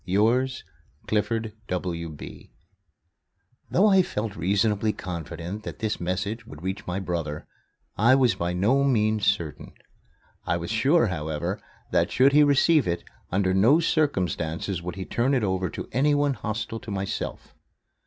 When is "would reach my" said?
6.47-6.99